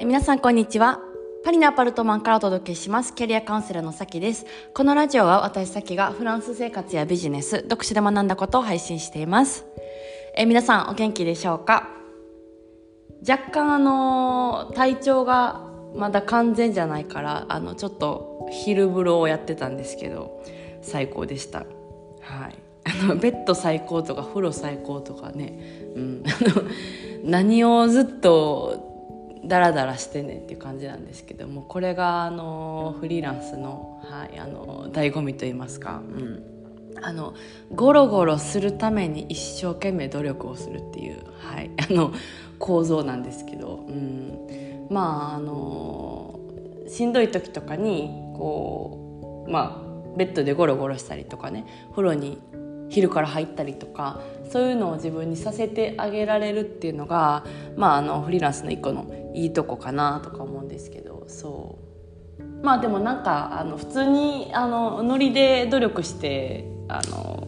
[0.00, 1.00] え皆さんこんにちは。
[1.44, 3.12] パリのアパルトマンからお届けします。
[3.16, 4.46] キャリアカウンセラーのさきです。
[4.72, 9.64] このラジオは私さきがフランス生活やビジネス、読書で学んだことを配信しています。
[10.36, 11.88] え皆さんお元気でしょうか？
[13.28, 15.62] 若干あの、体調が
[15.96, 20.44] まだ完全じゃないから、あの、ちょっと昼風呂をやってたんですけど、
[20.80, 21.58] 最高でした。
[21.58, 21.68] はい。
[22.84, 25.58] あの、ベッド最高とか風呂最高とかね、
[25.96, 26.62] うん、あの、
[27.24, 28.87] 何をずっと
[29.44, 36.42] ダラダラしてねっていう感じなんですけどもこれがあのフリーランスの,、はい、あの醍醐味と言いますか、うん、
[37.02, 37.34] あの
[37.74, 42.12] ゴロゴロするために一生懸命努力をするっていう、はい、 あの
[42.58, 46.38] 構造なんですけど、うん、まああの
[46.88, 52.38] しんどい時とかにこうまあベッドでゴロゴロしたりとかね風呂に
[52.88, 54.20] 昼から入ったりとか
[54.50, 57.44] そういうのを自分にさせてあげられるっていうのが、
[57.76, 61.88] まあ、あのフリーランスの一個のいいとこかなとか思うんですけどそう。
[62.62, 67.46] まあでもなんかあの普通にあのノリで努力してあの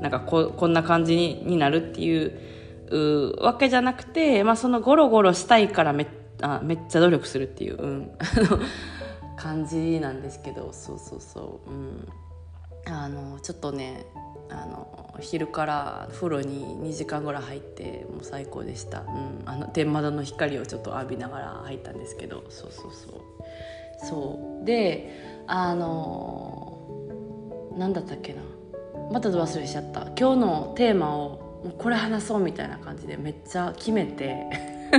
[0.00, 6.06] なんかここんな感じにになるっていうわけじゃなくて、まあ、そのゴロゴロしたいからめ
[6.42, 8.10] あめっちゃ努力するっていう、うん、
[9.36, 12.08] 感じなんですけどそうそうそう、うん、
[12.86, 14.06] あのちょっとね
[14.50, 22.44] あの昼から風呂に2時間ぐらい入ってもう最高でした、うん、あの天窓の光をちょっと浴びながら入ったんですけど。
[22.48, 23.20] そうそうそう。
[24.06, 24.64] そう。
[24.64, 26.78] であの
[27.76, 28.42] なんだったっけな。
[29.10, 30.02] また忘れしちゃった。
[30.18, 34.46] 今日のテーマをもうこれ話そうみたいな感じでめっちゃ決めて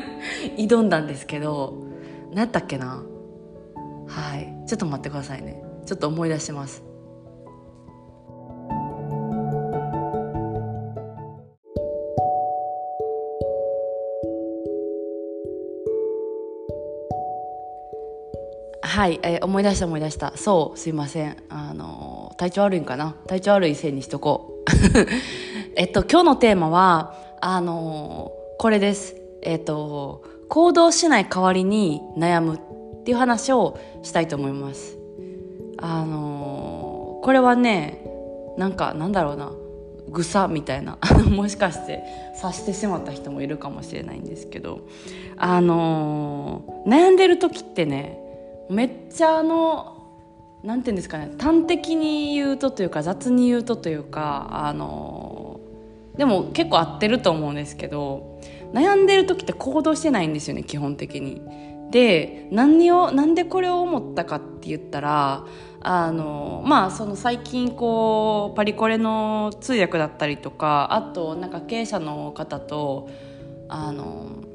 [0.56, 1.74] 挑んだんですけど
[2.30, 3.02] 何やったっけな。
[4.06, 4.66] はい。
[4.66, 5.62] ちょっと待ってくださいね。
[5.86, 6.87] ちょっと思い出します。
[18.98, 20.32] はい、えー、思い出した思い出した。
[20.34, 21.36] そうすいません。
[21.50, 23.14] あの体調悪いんかな？
[23.28, 24.70] 体調悪いせいにしとこう。
[25.78, 29.14] えっと今日のテーマはあのこれです。
[29.42, 32.58] えっと行動しない代わりに悩むっ
[33.04, 34.98] ていう話をしたいと思います。
[35.76, 38.04] あのこれはね
[38.56, 39.52] なんかなんだろうな。
[40.08, 40.98] ぐさみたいな。
[41.30, 42.02] もしかして
[42.34, 44.80] 察してしまった人もいるかもしれないんですけど。
[45.36, 48.26] あの悩んでる時ってね
[48.70, 49.98] めっちゃあの
[50.62, 55.60] なんていうんですかね端的に言うとというか雑に言うとというかあの
[56.16, 58.40] でも結構合ってると思うんですけど
[58.72, 61.42] 悩んでる時って行動してないんですよね基本的に。
[61.90, 65.46] で何をなんでこれを思ったかって言ったら
[65.80, 73.08] あのまあその最近こうパリコレの通訳だったりとかあとなんか経営者の方と
[73.68, 74.47] あの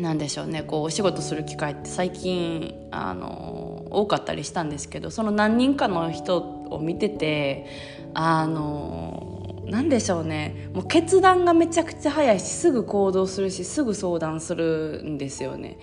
[0.00, 0.62] なんでしょうね。
[0.62, 7.66] こうお仕事する機会って最近あの多かったりしたんですけどその何人かの人を見てて
[8.14, 10.70] あのなんでしょうね。
[10.74, 15.78] もう決断がめちゃくちゃ早いしすぐ行動するしすぐ相談するんですよね。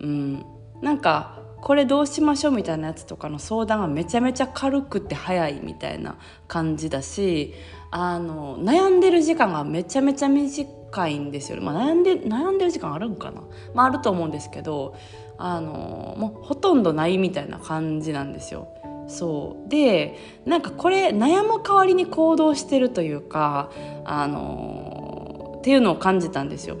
[0.00, 0.44] うん、
[0.82, 6.18] なんかこれどうしましょうみたいなやつとかの相談がめちゃめちゃ軽くて早いみたいな
[6.48, 7.54] 感じだし
[7.90, 13.42] あの悩んでる時間がめちゃめちゃ短い深いんですよ、まあ、悩んで悩んでる時間あるんかな、
[13.74, 14.94] まあ、あると思うんですけど
[15.38, 18.68] あのもうほとんどないみたいな感じなんですよ。
[19.08, 20.16] そうで
[20.46, 23.72] なんかこれ悩む代わりに行動してるというか
[24.04, 26.76] あのっていうのを感じたんですよ。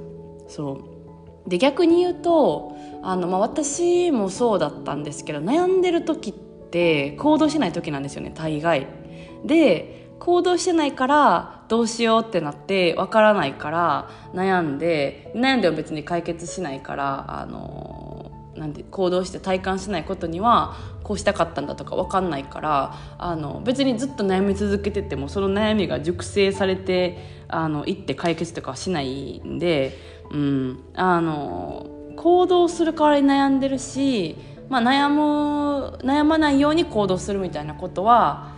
[0.46, 0.78] そ
[1.46, 6.32] うで逆に言うとあの、まあ、私もそうだったんですけど悩んでる時っ
[6.70, 8.86] て行動しない時なんですよね大概。
[9.44, 27.18] で行動してないからどうしようってなってわからないから悩んで悩んでも別に解決しないからあのなんで行動して体感しないことにはこうしたかったんだとか分かんないからあの別にずっと悩み続けててもその悩みが熟成されて
[27.48, 29.98] あのいって解決とかはしないんで、
[30.30, 34.36] うん、あの行動する代わりに悩んでるし、
[34.68, 38.51] まあ、悩む悩まないように行動するみたいなことは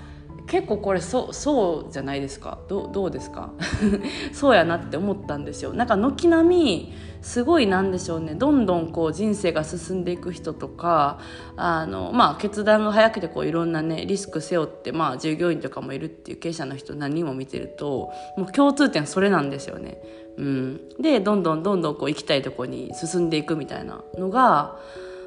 [0.55, 2.59] 結構これそそうじゃないですか。
[2.69, 3.51] どどうですか？
[4.33, 5.73] そうやなって思ったんですよ。
[5.73, 6.93] なんか軒並み
[7.23, 8.37] すごいなんでしょうね。
[8.37, 11.19] どんどんこう人生が進んでいく人とか
[11.57, 20.01] あの、まあ、決断が早くてこういろんなねリスク背負って、まあ、従業員とかもいるっていう経営者の人何人も見てるともう共通点それなんですよね。
[20.39, 24.77] うん、でどんどんどんどんこう行きたいとこに進んでいくみたいなのが、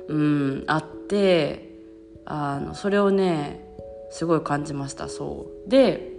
[0.08, 1.68] うん、あって
[2.24, 3.67] あのそれをね
[4.10, 5.10] すごい感じました。
[5.10, 5.70] そう。
[5.70, 6.18] で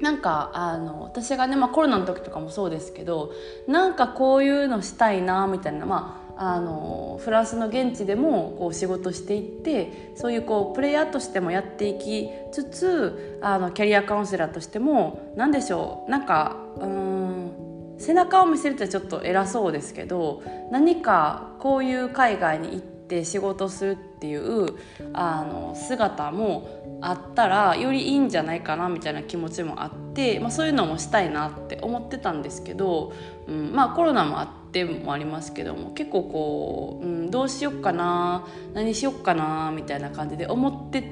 [0.00, 3.32] なんかあの私がね、まあ、コロナの時とかもそうですけど
[3.68, 6.22] なんかこういうのしたいなみたいなまあ
[6.54, 17.52] あのフランスの現地でもこう仕事していってそういうこうプレイヤーとしてもやっていきつつあのキャリアカウンセラーとしても何でしょうなんかうん
[17.98, 20.42] 背中を見せるってちょっと偉そうですけど
[20.72, 24.74] 何かこういう海外に行って仕事するっていう
[25.12, 33.12] あの姿もあったらよりいいんじゃないかなみたいな気持ちもあって、まあ、そういうのもしたいなって思ってたんですけど、
[33.46, 34.62] うん、まあコロナもあって。
[34.72, 41.04] もありますけども結構こう、うん、どうしよっかな何しよっかなみたいな感じで思ってっ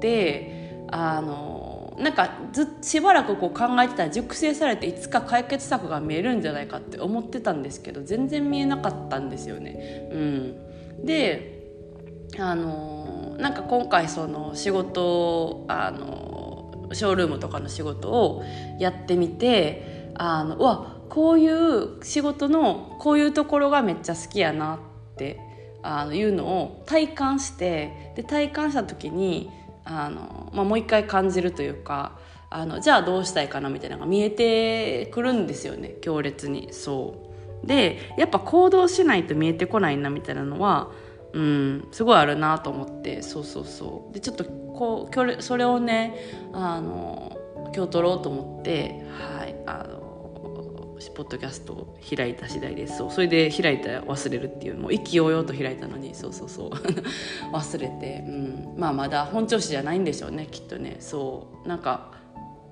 [0.00, 10.08] てあのなんかずしばらくこう考えてたら熟成されていつか解決策が見えるんじゃないかって思ってたんですけど全然見えなかったんですよね。
[10.12, 10.56] うん、
[11.04, 11.58] で
[12.38, 18.44] あのなんか今回その仕事あのショールームとかの仕事を
[18.78, 24.78] やってみてあのうわこういう仕事のこういうところがめっちゃ好きやなっ
[25.16, 25.40] て
[25.82, 29.50] あのいうのを体感してで体感した時に
[29.84, 32.18] あの、まあ、もう一回感じるというか
[32.50, 36.72] あのじゃあどうしたいかなみたいなのが見えてくるんですよね強烈に。
[36.72, 37.27] そう。
[37.64, 40.90] でやっぱ行動しないと見えてこないなみたいなのは
[41.32, 43.22] うんすごいあるなと思って。
[43.22, 44.14] そうそうそう。
[44.14, 46.14] でちょっとこうそれをね
[46.52, 47.36] あの
[47.74, 49.98] 今日撮ろうと思ってはいあの
[51.18, 52.98] ポッドキャストを開いた次第です。
[52.98, 56.14] そうそれで開いたら忘れるっていうもう意気揚々と開いたのに。
[56.14, 56.70] そうそうそう。
[57.52, 60.96] 忘れて、うん、まあまだ本調子じゃないんでしょうねきっとね。
[61.00, 61.68] そう。
[61.68, 62.12] なんか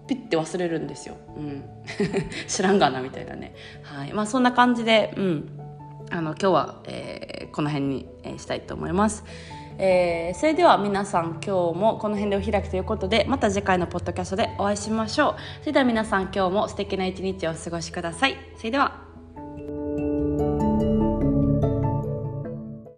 [0.06, 1.64] ピッて忘れるんですよ、うん、
[2.46, 3.54] 知らんがなみたいなね。
[3.82, 4.12] はい。
[4.12, 5.60] まあそんな感じでうん。
[6.10, 9.24] あの今日は、えー、この辺に、えー、したいと思います。
[9.78, 15.34] えー、それでは皆さん今日もこの辺でお開きということでまた次回のポッドキャストでお会いしましょう。
[15.60, 18.36] それでは皆さん今日も素敵な一日をお過ごしください。
[18.56, 19.05] それでは。